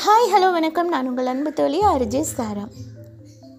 [0.00, 0.88] Hi hello வணக்கம்.
[0.88, 2.68] நான் உங்கள் அன்பு தோழி அரிஜே சாரா.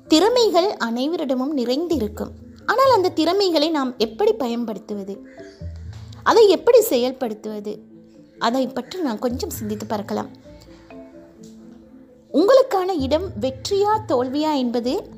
[0.08, 2.32] திறமைகள் அனைவரிடமும் நிறைந்து இருக்கும்
[2.66, 5.28] ஆனால் அந்த திறமைகளை நாம் எப்படி பயன்படுத்துவது?
[6.24, 7.74] அதை எப்படி செயல்படுத்துவது?
[8.40, 10.30] அதை பற்றி நான் கொஞ்சம் சிந்தித்து பார்க்கலாம்.
[12.32, 15.10] உங்களுக்கான இடம் வெற்றியா தோல்வியா என்பது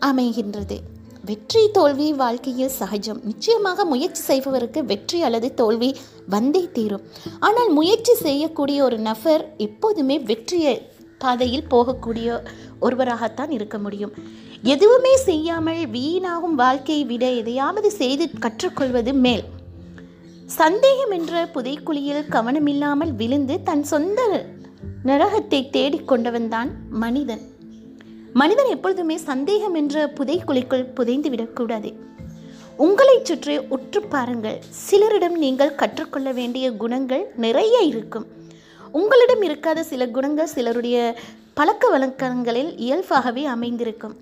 [0.00, 0.78] அமைகின்றது.
[1.24, 3.20] வெற்றி தோல்வி வாழ்க்கையில் சகஜம்.
[3.24, 5.96] நிச்சயமாக முயற்சி செய்பவருக்கு வெற்றி அல்லது தோல்வி
[6.28, 7.04] வந்தே தீரும்.
[7.38, 10.88] ஆனால் முயற்சி செய்யக்கூடிய ஒரு நபர் எப்போதுமே வெற்றியை
[11.18, 12.40] பாதையில் போகக்கூடிய
[12.80, 14.12] ஒருவராகத்தான் இருக்க முடியும்.
[14.62, 19.44] எதுவுமே செய்யாமல் வீணாகும் வாழ்க்கையை விட எதையாவது செய்து கற்றுக்கொள்வது மேல்.
[20.46, 24.20] சந்தேகம் என்ற புதைக்குழியில் கவனமில்லாமல் விழுந்து தன் சொந்த
[25.04, 27.50] நரகத்தை தேடிக்கொண்டவன்தான் மனிதன்.
[28.32, 31.92] மனிதன் எப்பொழுதுமே சந்தேகம் என்ற புதைக்குழிக்குள் புதைந்து விடக்கூடாது.
[32.76, 34.62] உங்களை சுற்றி உற்று பாருங்கள்.
[34.68, 38.26] சிலரிடம் நீங்கள் கற்றுக்கொள்ள வேண்டிய குணங்கள் நிறைய இருக்கும்.
[38.92, 41.16] உங்களிடம் இருக்காத சில குணங்கள் சிலருடைய
[41.54, 44.16] பழக்க வழக்கங்களில் இயல்பாகவே அமைந்திருக்கும்.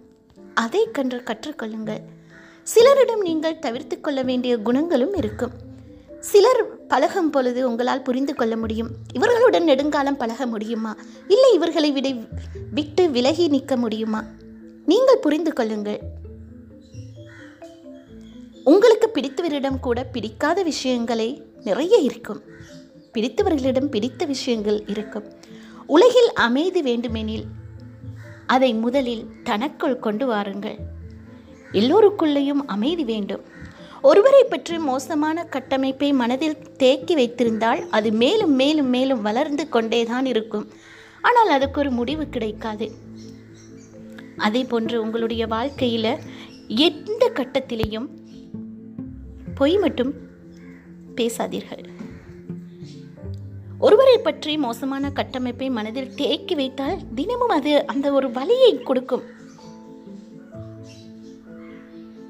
[0.55, 2.03] அதை கன்று கற்றுக்கொள்ளுங்கள்.
[2.63, 5.51] சிலரிடம் நீங்கள் தவிர்த்து கொள்ள வேண்டிய குணங்களும் இருக்கும்.
[6.21, 8.91] சிலர் பழகும் பொழுது உங்களால் புரிந்து கொள்ள முடியும்.
[9.15, 10.97] இவர்களுடன் நெடுங்காலம் பழக முடியுமா?
[11.29, 12.09] இல்லை இவர்களை விட
[12.71, 14.25] விட்டு விலகி நிற்க முடியுமா?
[14.87, 16.01] நீங்கள் புரிந்து கொள்ளுங்கள்.
[18.65, 22.43] உங்களுக்கு பிடித்தவரிடம் கூட பிடிக்காத விஷயங்களே நிறைய இருக்கும்.
[23.15, 25.25] பிடித்தவர்களிடம் பிடித்த விஷயங்கள் இருக்கும்.
[25.87, 27.45] உலகில் அமைதி வேண்டுமெனில்
[28.47, 30.79] அதை முதலில் தனக்குள் கொண்டு வாருங்கள்.
[31.73, 33.43] எல்லோருக்குள்ளேயும் அமைதி வேண்டும்.
[34.03, 40.67] ஒருவரை பற்றி மோசமான கட்டமைப்பை மனதில் தேக்கி வைத்திருந்தால் அது மேலும் மேலும் மேலும் வளர்ந்து கொண்டே தான் இருக்கும்.
[41.23, 42.87] ஆனால் அதுக்கு ஒரு முடிவு கிடைக்காது.
[44.37, 46.13] அதே போன்று உங்களுடைய வாழ்க்கையில்
[46.87, 48.09] எந்த கட்டத்திலையும்
[49.55, 50.13] பொய் மட்டும்
[51.15, 51.85] பேசாதீர்கள்.
[53.79, 59.27] ஒருவரை பற்றி மோசமான கட்டமைப்பை மனதில் தேக்கி வைத்தால் தினமும் அது அந்த ஒரு வலியை கொடுக்கும்.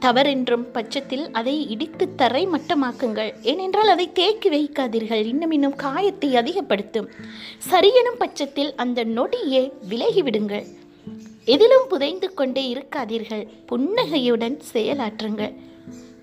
[0.00, 5.24] தவறென்றும் பட்சத்தில் அதை இடித்து தரை மட்டமாக்குங்கள் ஏனென்றால் அதை தேக்கி வைக்காதீர்கள்.
[5.24, 7.08] இன்னும் இன்னும் காயத்தை அதிகப்படுத்தும்.
[7.70, 10.66] சரியெனும் பட்சத்தில் அந்த நொடியே விலகிவிடுங்கள்.
[11.44, 13.44] எதிலும் புதைந்து கொண்டே இருக்காதீர்கள்.
[13.66, 15.54] புன்னகையுடன் செயலாற்றுங்கள்.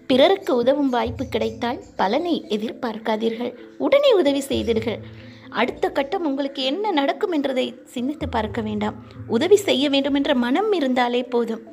[0.07, 3.53] பிறருக்கு உதவும் வாய்ப்பு கிடைத்தால் பலனை எதிர்பார்க்காதீர்கள்.
[3.77, 4.99] உடனே உதவி செய்தீர்கள்
[5.49, 8.95] அடுத்த கட்டம் உங்களுக்கு என்ன நடக்கும் என்றதை சிந்தித்து பார்க்க வேண்டாம்.
[9.27, 11.63] உதவி செய்ய வேண்டும் என்ற மனம் இருந்தாலே போதும்.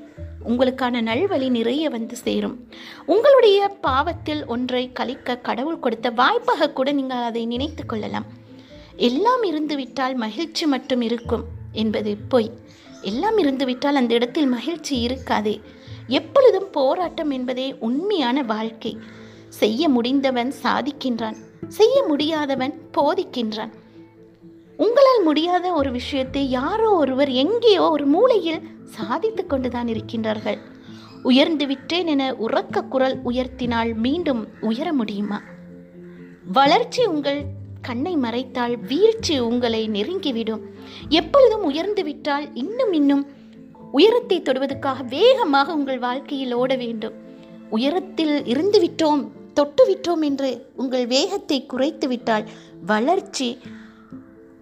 [0.45, 2.69] உங்களுக்கான நல்வழி நிறைய வந்து சேரும்.
[3.07, 8.25] உங்களுடைய பாவத்தில் ஒன்றை கழிக்க கடவுள் கொடுத்த வாய்ப்பாக கூட நீங்கள் அதை நினைத்து கொள்ளலாம்.
[8.97, 12.51] எல்லாம் இருந்துவிட்டால் மகிழ்ச்சி மட்டும் இருக்கும் என்பது பொய்.
[13.03, 15.61] எல்லாம் இருந்துவிட்டால் அந்த இடத்தில் மகிழ்ச்சி இருக்காதே.
[16.07, 18.99] எப்பொழுதும் போராட்டம் என்பதே உண்மையான வாழ்க்கை.
[19.49, 21.37] செய்ய முடிந்தவன் சாதிக்கின்றான்.
[21.69, 23.71] செய்ய முடியாதவன் போதிக்கின்றான்.
[24.77, 30.59] உங்களால் முடியாத ஒரு விஷயத்தை யாரோ ஒருவர் எங்கேயோ ஒரு மூலையில் சாதித்து கொண்டுதான் இருக்கின்றார்கள்.
[31.23, 35.39] உயர்ந்து விட்டேன் என உறக்க குரல் உயர்த்தினால் மீண்டும் உயர முடியுமா?
[36.53, 37.41] வளர்ச்சி உங்கள்
[37.81, 40.63] கண்ணை மறைத்தால் வீழ்ச்சி உங்களை நெருங்கிவிடும்.
[41.09, 43.25] எப்பொழுதும் உயர்ந்து விட்டால் இன்னும் இன்னும்
[43.91, 47.17] உயரத்தை தொடுவதற்காக வேகமாக உங்கள் வாழ்க்கையில் ஓட வேண்டும்.
[47.71, 52.47] உயரத்தில் இருந்து விட்டோம் தொட்டு விட்டோம் என்று உங்கள் வேகத்தை குறைத்து விட்டால்
[52.87, 53.49] வளர்ச்சி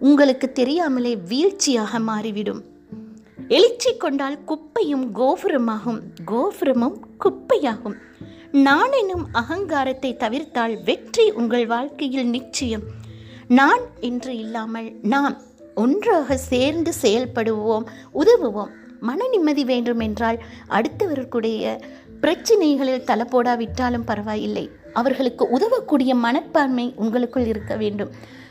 [0.03, 2.63] உங்களுக்கு தெரியாமலே வீழ்ச்சியாக மாறிவிடும்.
[3.47, 5.99] எழுச்சி கொண்டால் குப்பையும் கோபுரமாகும்.
[6.25, 7.95] கோபுரமும் குப்பையாகும்.
[8.51, 12.81] நான் எனும் அகங்காரத்தை தவிர்த்தால் வெற்றி உங்கள் வாழ்க்கையில் நிச்சயம்.
[13.47, 15.37] நான் என்று இல்லாமல் நாம்
[15.75, 18.73] ஒன்றாக சேர்ந்து செயல்படுவோம் உதவுவோம்.
[18.99, 21.79] மன நிம்மதி வேண்டும் என்றால் அடுத்தவர்களுடைய
[22.21, 24.69] பிரச்சனைகளில் தலை போடாவிட்டாலும் பரவாயில்லை.
[24.93, 28.41] அவர்களுக்கு உதவக்கூடிய மனப்பான்மை உங்களுக்குள் இருக்க வேண்டும்.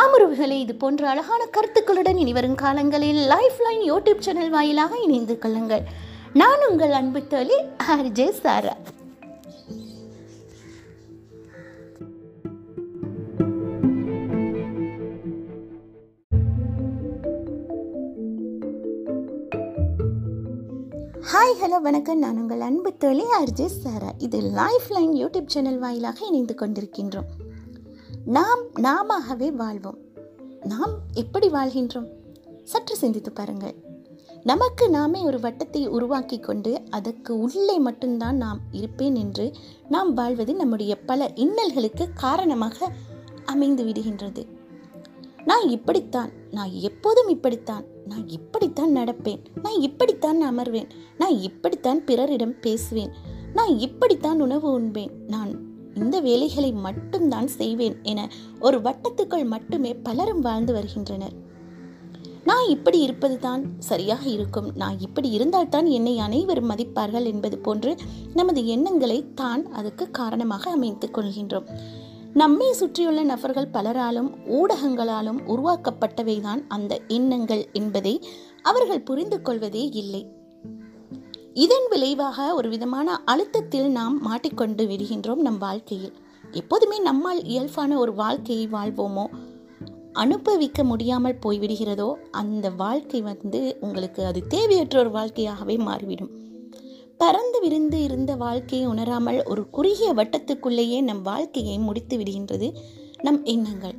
[0.00, 5.84] ஆமருவுகளே இது போன்ற அழகான கருத்துக்களுடன் இனி வரும் காலங்களில் லைஃப் லைன் யூடியூப் சேனல் வாயிலாக இணைந்து கொள்ளுங்கள்.
[6.40, 7.58] நான் உங்கள் அன்பு தோழி
[7.94, 8.74] ஆர்ஜே சாரா
[21.32, 22.18] ஹாய் ஹலோ வணக்கம்.
[22.18, 27.30] நான் உங்கள் அன்பு தோழி அர்ஜே சாரா இது லைஃப் லைன் யூடியூப் சேனல் வாயிலாக இணைந்து கொண்டிருக்கின்றோம்.
[28.24, 29.98] நாம் நாமவே வாழ்வோம்.
[30.64, 32.06] நாம் எப்படி வாழ்கின்றோம்?
[32.64, 33.74] சற்று சிந்தித்து பாருங்கள்.
[34.42, 39.52] நமக்கு நாமே ஒரு வட்டத்தை உருவாக்கி கொண்டு அதற்கு உள்ளே மட்டும்தான் நாம் இருப்பேன் என்று
[39.88, 42.92] நாம் வாழ்வது நம்முடைய பல இன்னல்களுக்கு காரணமாக
[43.44, 44.46] அமைந்து விடுகின்றது.
[45.44, 50.88] நான் இப்படித்தான் நான் எப்போதும் இப்படித்தான் நான் இப்படித்தான் நடப்பேன் நான் இப்படித்தான் அமர்வேன்
[51.18, 53.12] நான் இப்படித்தான் பிறரிடம் பேசுவேன்
[53.54, 58.28] நான் இப்படித்தான் உணவு உண்பேன் நான் இந்த வேலைகளை மட்டும்தான் செய்வேன் என
[58.60, 61.34] ஒரு வட்டத்துக்குள் மட்டுமே பலரும் வாழ்ந்து வருகின்றனர்.
[62.44, 64.72] நான் இப்படி இருப்பது தான் சரியாக இருக்கும்.
[64.76, 67.96] நான் இப்படி இருந்தால்தான் என்னை அனைவரும் மதிப்பார்கள் என்பது போன்று
[68.34, 71.68] நமது எண்ணங்களை தான் அதுக்கு காரணமாக அமைத்துக் கொள்கின்றோம்.
[72.34, 78.14] நம்மை சுற்றியுள்ள நபர்கள் பலராலும் ஊடகங்களாலும் உருவாக்கப்பட்டவைதான் அந்த எண்ணங்கள் என்பதை
[78.62, 80.22] அவர்கள் புரிந்து கொள்வதே இல்லை.
[81.54, 86.12] இதன் விளைவாக ஒரு விதமான அழுத்தத்தில் நாம் மாட்டிக்கொண்டு விடுகின்றோம் நம் வாழ்க்கையில்.
[86.50, 89.26] எப்போதுமே நம்மால் இயல்பான ஒரு வாழ்க்கையை வாழ்வோமோ
[90.12, 96.30] அனுபவிக்க முடியாமல் போய்விடுகிறதோ அந்த வாழ்க்கை வந்து உங்களுக்கு அது தேவையற்ற ஒரு வாழ்க்கையாகவே மாறிவிடும்.
[97.18, 102.74] பறந்து விரிந்து இருந்த வாழ்க்கையை உணராமல் ஒரு குறுகிய வட்டத்துக்குள்ளேயே நம் வாழ்க்கையை முடித்து விடுகின்றது
[103.22, 103.94] நம் எண்ணங்கள்.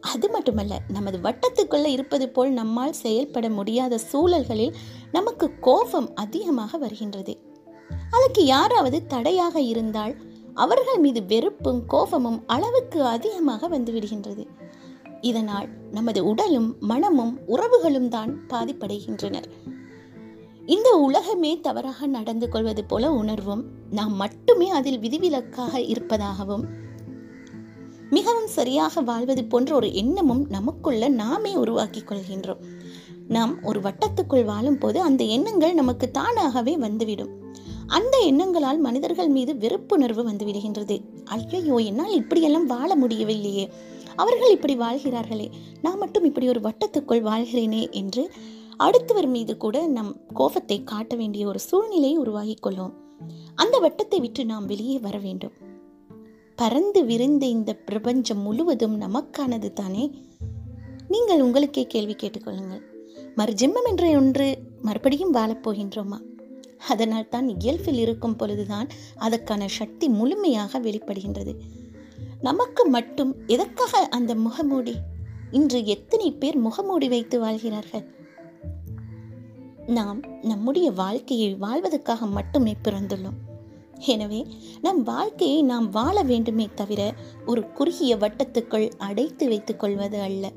[0.00, 4.76] அது மட்டுமல்ல நமது வட்டத்துக்குள்ளே இருப்பது போல் நம்மால் செயல்பட முடியாத சூழல்களில்
[5.12, 7.38] நமக்கு கோபம் அதிகமாக வருகின்றது.
[8.10, 10.16] அதற்கு யாராவது தடையாக இருந்தால்
[10.54, 14.46] அவர்கள் மீது வெறுப்பும் கோபமும் அளவுக்கு அதிகமாக வந்துவிடுகின்றது
[15.20, 19.48] இதனால் நமது உடலும் மனமும் உறவுகளும் தான் பாதிப்படைகின்றனர்.
[20.66, 26.66] இந்த உலகமே தவறாக நடந்து கொள்வது போல உணர்வும் நாம் மட்டுமே அதில் விதிவிலக்காக இருப்பதாகவும்
[28.10, 32.62] மிகவும் சரியாக வாழ்வது போன்ற ஒரு எண்ணமும் நமக்குள்ள நாமே உருவாக்கி கொள்கின்றோம்.
[33.28, 37.32] நாம் ஒரு வட்டத்துக்குள் வாழும் போது அந்த எண்ணங்கள் நமக்கு தானாகவே வந்துவிடும்.
[37.86, 41.00] அந்த எண்ணங்களால் மனிதர்கள் மீது வெறுப்புணர்வு வந்துவிடுகின்றது.
[41.24, 43.72] ஐயோ என்னால் இப்படியெல்லாம் வாழ முடியவில்லையே.
[44.16, 45.50] அவர்கள் இப்படி வாழ்கிறார்களே.
[45.82, 48.30] நான் மட்டும் இப்படி ஒரு வட்டத்துக்குள் வாழ்கிறேனே என்று
[48.76, 52.94] அடுத்தவர் மீது கூட நம் கோபத்தை காட்ட வேண்டிய ஒரு சூழ்நிலையை உருவாகி கொள்ளும்
[53.54, 55.52] அந்த வட்டத்தை விட்டு நாம் வெளியே வர வேண்டும்.
[56.58, 60.10] பறந்து விரிந்த இந்த பிரபஞ்சம் முழுவதும் நமக்கானது தானே?
[61.08, 62.82] நீங்கள் உங்களுக்கே கேள்வி கேட்டுக்கொள்ளுங்கள்.
[63.36, 66.18] மறுஜென்மம் என்ற ஒன்று மறுபடியும் வாழப்போகின்றோமா
[66.88, 71.54] அதனால் தான் இயல்பில் இருக்கும் பொழுதுதான் அதற்கான சக்தி முழுமையாக வெளிப்படுகின்றது.
[72.40, 74.94] நமக்கு மட்டும் எதற்காக அந்த முகமூடி?
[75.50, 78.06] இன்று எத்தனை பேர் முகமூடி வைத்து வாழ்கிறார்கள்?
[79.86, 83.38] நாம் நம்முடைய வாழ்க்கையை வாழ்வதற்காக மட்டுமே பிறந்துள்ளோம்.
[84.06, 84.46] எனவே
[84.82, 87.14] நம் வாழ்க்கையை நாம் வாழ வேண்டுமே தவிர
[87.46, 90.52] ஒரு குறுகிய வட்டத்துக்குள் அடைத்து வைத்துக் கொள்வது அல்ல.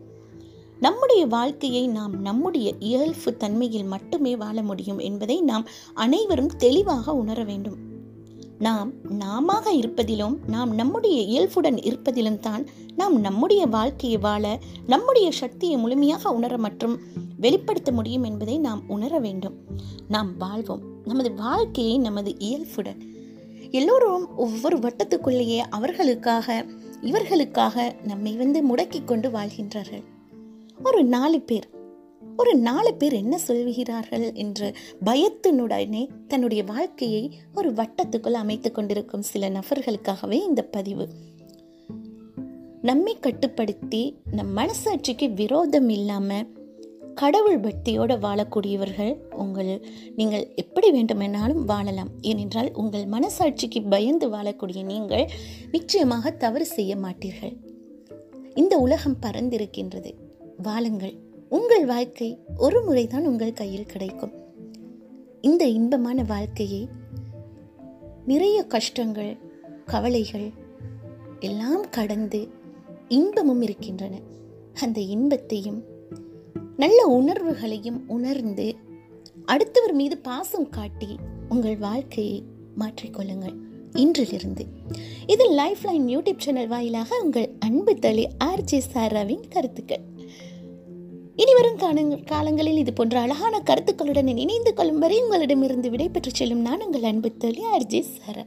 [0.79, 7.77] நம்முடைய வாழ்க்கையை நாம் நம்முடைய இயல்பு தன்மையில் மட்டுமே வாழ முடியும் என்பதை நாம் அனைவரும் தெளிவாக உணர வேண்டும்.
[8.59, 12.65] நாம் நாம இருப்பதிலும் நாம் நம்முடைய இயல்புடன் இருப்பதிலும் தான்
[12.95, 16.99] நாம் நம்முடைய வாழ்க்கையை வாழ நம்முடைய சக்தியை முழுமையாக உணர மற்றும்
[17.37, 19.53] வெளிப்படுத்த முடியும் என்பதை நாம் உணர வேண்டும்.
[20.07, 20.81] நாம் வாழ்வோம்.
[21.05, 23.19] நமது வாழ்க்கையை நமது இயல்புடன்
[23.71, 26.65] எல்லோரும் ஒவ்வொரு வட்டத்துக்குள்ளேயே அவர்களுக்காக
[27.01, 30.03] இவர்களுக்காக நம்மை வந்து முடக்கி கொண்டு வாழ்கின்றார்கள்.
[30.83, 31.69] ஒரு நாலு பேர்
[32.37, 34.73] ஒரு நாலு பேர் என்ன சொல்கிறார்கள் என்று
[35.05, 41.07] பயத்தினுடனே தன்னுடைய வாழ்க்கையை ஒரு வட்டத்துக்குள் அமைத்துக் கொண்டிருக்கும் சில நபர்களுக்காகவே இந்த பதிவு.
[42.81, 46.60] நம்மை கட்டுப்படுத்தி நம் மனசாட்சிக்கு விரோதம் இல்லாமல்
[47.15, 49.85] கடவுள் பக்தியோடு வாழக்கூடியவர்கள் உங்கள்
[50.15, 52.09] நீங்கள் எப்படி வேண்டுமென்னாலும் வாழலாம்.
[52.21, 55.29] ஏனென்றால் உங்கள் மனசாட்சிக்கு பயந்து வாழக்கூடிய நீங்கள்
[55.71, 57.55] நிச்சயமாக தவறு செய்ய மாட்டீர்கள்.
[58.55, 60.13] இந்த உலகம் பறந்திருக்கின்றது
[60.61, 61.13] வாழுங்கள்.
[61.49, 64.31] உங்கள் வாழ்க்கை ஒரு முறைதான் உங்கள் கையில் கிடைக்கும்.
[65.41, 66.89] இந்த இன்பமான வாழ்க்கையை
[68.25, 69.37] நிறைய கஷ்டங்கள்
[69.85, 70.49] கவலைகள்
[71.39, 72.49] எல்லாம் கடந்து
[73.07, 74.19] இன்பமும் இருக்கின்றன.
[74.81, 75.99] அந்த இன்பத்தையும்
[76.81, 78.75] நல்ல உணர்வுகளையும் உணர்ந்து
[79.45, 81.07] அடுத்தவர் மீது பாசம் காட்டி
[81.49, 82.43] உங்கள் வாழ்க்கையை
[82.79, 83.55] மாற்றிக்கொள்ளுங்கள்
[83.91, 84.65] இன்றிலிருந்து.
[85.27, 89.99] இது லைஃப் லைன் யூடியூப் சேனல் வாயிலாக உங்கள் அன்பு தளி ஆர்ஜே சாராவின் கருத்துக்கள்.
[91.35, 97.03] இனிவரும் காலங்கள் காலங்களில் இது போன்ற அழகான கருத்துக்களுடன் இணைந்து கொள்ளும் வரை உங்களிடமிருந்து விடைபெற்று செல்லும் நான் உங்கள்
[97.03, 98.45] அன்பு தளி ஆர்ஜே சாரா.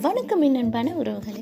[0.00, 1.40] வணக்கம் என் அன்பான உறவுகளை.